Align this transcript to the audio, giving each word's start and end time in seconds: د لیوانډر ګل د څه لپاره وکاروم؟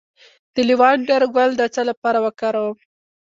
د 0.53 0.57
لیوانډر 0.69 1.21
ګل 1.35 1.51
د 1.57 1.63
څه 1.73 1.81
لپاره 1.89 2.19
وکاروم؟ 2.25 2.75